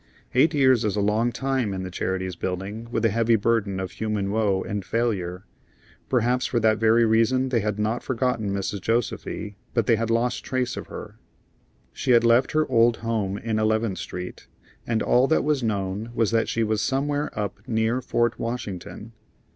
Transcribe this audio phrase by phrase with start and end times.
[0.33, 3.91] Eight years is a long time in the Charities Buildings with a heavy burden of
[3.91, 5.43] human woe and failure.
[6.09, 8.81] Perhaps for that very reason they had not forgotten Mrs.
[8.81, 11.19] Josefy, but they had lost trace of her.
[11.93, 14.47] She had left her old home in Eleventh Street,
[14.87, 19.11] and all that was known was that she was somewhere up near Fort Washington.